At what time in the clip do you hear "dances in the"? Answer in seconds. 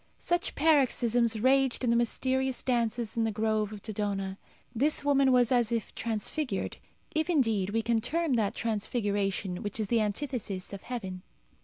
2.63-3.29